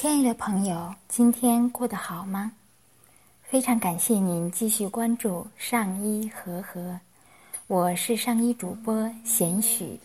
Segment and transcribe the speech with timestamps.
[0.00, 2.52] 亲爱的朋友，今天过得好吗？
[3.42, 6.96] 非常感谢您继续关注上医和和，
[7.66, 9.98] 我是上医主播贤许。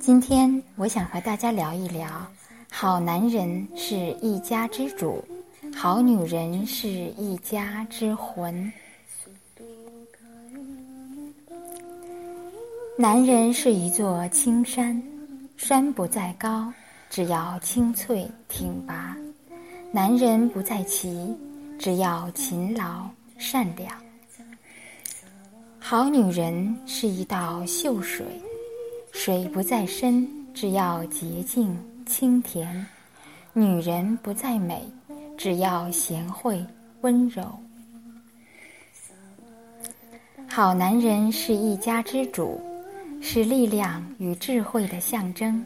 [0.00, 2.26] 今天我想和大家聊一聊：
[2.68, 5.24] 好男人是一家之主，
[5.72, 8.72] 好女人是一家之魂。
[12.98, 15.02] 男人是一座青山，
[15.64, 16.72] 山不在高。
[17.08, 19.16] 只要清脆挺拔，
[19.92, 21.32] 男人不在齐；
[21.78, 23.08] 只要勤劳
[23.38, 23.94] 善良，
[25.78, 28.26] 好女人是一道秀水，
[29.12, 32.84] 水不在深；只要洁净清甜，
[33.52, 34.80] 女人不在美；
[35.38, 36.66] 只要贤惠
[37.02, 37.44] 温柔，
[40.48, 42.60] 好男人是一家之主，
[43.24, 45.64] 是力量与智慧的象征。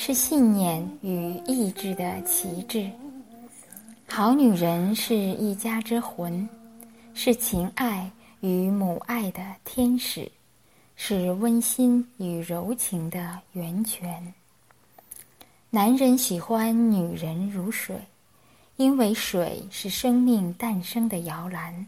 [0.00, 2.88] 是信念与意志的旗帜。
[4.06, 6.48] 好女人是一家之魂，
[7.14, 10.30] 是情爱与母爱的天使，
[10.94, 14.32] 是温馨与柔情的源泉。
[15.68, 17.96] 男人喜欢女人如水，
[18.76, 21.84] 因为水是生命诞生的摇篮。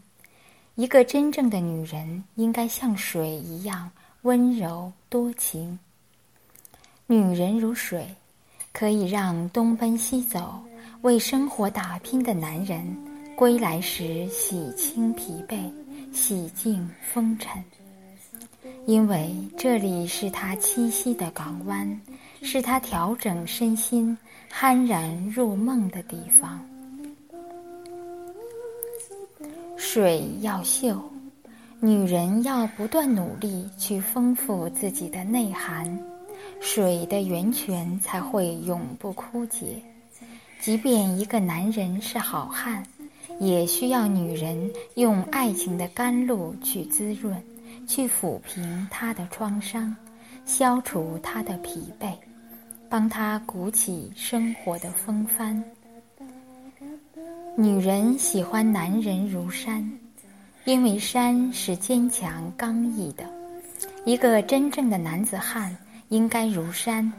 [0.75, 3.89] 一个真正的女人应该像水一样
[4.23, 5.79] 温柔多情。
[7.07, 8.07] 女人如水，
[8.71, 10.63] 可以让东奔西走、
[11.01, 12.85] 为生活打拼的男人
[13.35, 15.71] 归来时洗清疲惫、
[16.13, 17.63] 洗净风尘。
[18.85, 21.99] 因为这里是他栖息的港湾，
[22.43, 24.15] 是他调整身心、
[24.51, 26.63] 酣然入梦的地方。
[29.77, 31.01] 水要秀，
[31.83, 35.99] 女人要不断努力去丰富自己的内涵。
[36.59, 39.81] 水的源泉才会永不枯竭。
[40.59, 42.85] 即便一个男人是好汉，
[43.39, 47.35] 也需要女人用爱情的甘露去滋润，
[47.87, 49.95] 去抚平他的创伤，
[50.45, 52.13] 消除他的疲惫，
[52.89, 55.63] 帮他鼓起生活的风帆。
[57.57, 59.91] 女人喜欢男人如山，
[60.65, 63.29] 因为山是坚强刚毅的。
[64.05, 65.77] 一个真正的男子汉。
[66.11, 67.13] 应该如山，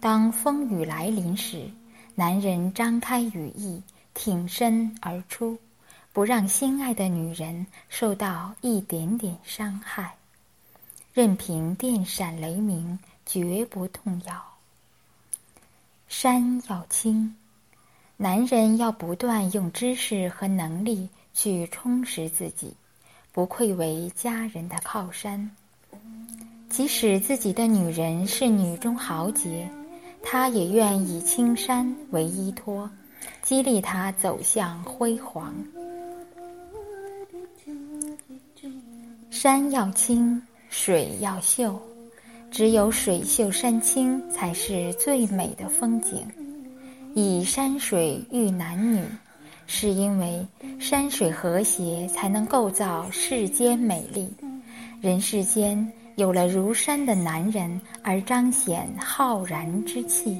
[0.00, 1.70] 当风雨来临时，
[2.14, 3.82] 男人张开羽翼，
[4.14, 5.58] 挺身而出，
[6.14, 10.14] 不让心爱的女人受到一点点伤害，
[11.12, 14.42] 任凭电闪雷鸣，绝不动摇。
[16.08, 17.36] 山要青，
[18.16, 22.74] 男人要不断用知识和能力去充实自己，
[23.32, 25.50] 不愧为家人的靠山。
[26.68, 29.68] 即使自己的女人是女中豪杰，
[30.22, 32.90] 他也愿以青山为依托，
[33.42, 35.54] 激励她走向辉煌。
[39.30, 41.80] 山要青，水要秀，
[42.50, 46.26] 只有水秀山清才是最美的风景。
[47.14, 49.04] 以山水喻男女，
[49.72, 50.44] 是因为
[50.80, 54.28] 山水和谐，才能构造世间美丽。
[55.00, 55.90] 人世间。
[56.16, 60.36] 有了如山的男人，而彰显浩然之气；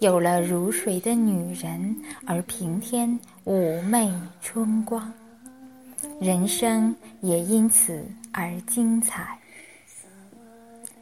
[0.00, 5.12] 有了如水的女人，而平添妩媚春光。
[6.20, 9.36] 人生也因此而精彩。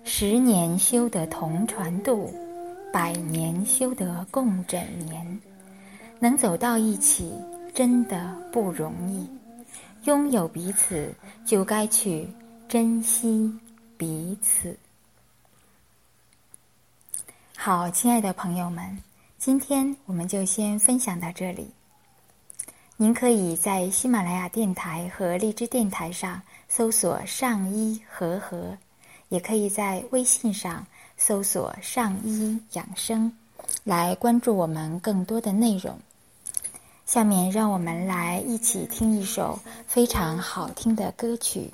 [0.05, 2.33] 十年修得同船渡，
[2.91, 5.41] 百年修得共枕眠。
[6.21, 7.33] 能走到一起，
[7.75, 9.29] 真的不容易。
[10.05, 11.15] 拥有彼此，
[11.45, 12.29] 就该去
[12.69, 13.53] 珍惜。
[13.97, 14.79] 彼此
[17.57, 18.97] 好，亲爱的朋友们，
[19.39, 21.69] 今天我们就先分享到这里。
[22.97, 28.79] 您可以在喜马拉雅电台和荔枝电台上搜索“上医和和”，
[29.31, 33.33] 也可以在微信上搜索“上医养生”，
[33.83, 35.99] 来关注我们更多的内容。
[37.09, 41.71] 下面，让我们来一起听一首非常好听的歌曲。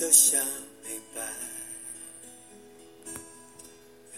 [0.00, 0.42] 都想
[0.82, 1.20] 明白，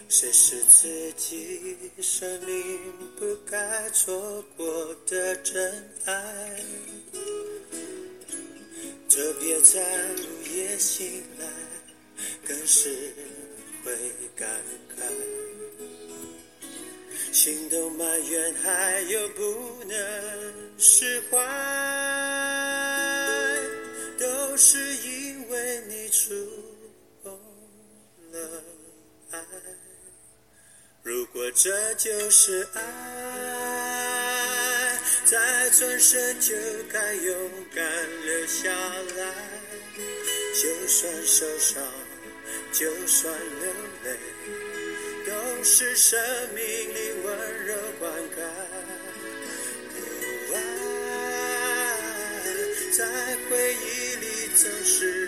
[0.07, 2.79] 谁是自己生命
[3.19, 6.63] 不该错过的真爱？
[9.09, 9.83] 特别在
[10.15, 11.45] 午夜醒来，
[12.47, 13.13] 更是
[13.83, 13.91] 会
[14.37, 14.49] 感
[14.95, 15.03] 慨，
[17.33, 19.97] 心都埋怨，还有不能
[20.77, 21.37] 释怀，
[24.17, 24.92] 都是
[25.87, 26.33] 你触
[27.23, 27.33] 碰
[28.31, 28.63] 了
[29.31, 29.39] 爱。
[31.01, 32.81] 如果这就是爱，
[35.25, 36.55] 再转身就
[36.91, 37.83] 该勇敢
[38.25, 38.69] 留下
[39.17, 39.33] 来。
[40.53, 41.83] 就算受伤，
[42.71, 44.17] 就算流泪，
[45.25, 46.17] 都是生
[46.53, 48.37] 命里温柔灌溉。
[50.47, 50.57] 不爱，
[52.91, 53.05] 在
[53.49, 54.25] 回忆里
[54.55, 55.22] 总是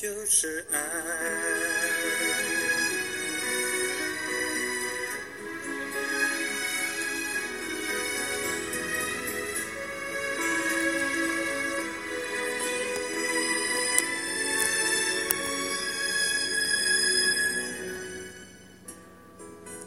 [0.00, 0.78] 就是爱，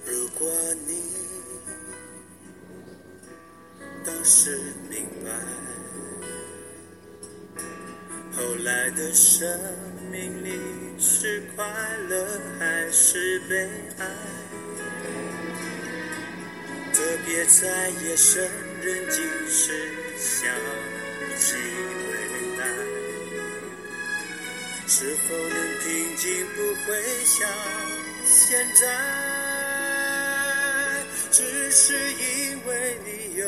[0.06, 0.52] 如果
[0.86, 1.02] 你
[4.06, 4.60] 当时
[4.90, 5.32] 明白，
[8.36, 9.48] 后来的生
[10.12, 10.60] 命里
[11.00, 11.66] 是快
[12.10, 12.28] 乐
[12.60, 13.56] 还是悲
[13.98, 14.06] 哀？
[16.94, 18.44] 特别在夜深
[18.82, 19.72] 人静时
[20.18, 20.54] 想
[21.38, 22.12] 起未
[22.60, 22.64] 来，
[24.86, 26.46] 是否能平静？
[26.58, 27.50] 不会像
[28.26, 28.82] 现在。
[31.32, 33.48] 只是因为你有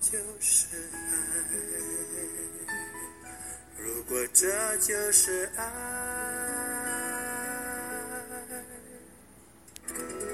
[0.00, 1.00] 就是爱，
[3.78, 6.05] 如果这就是爱。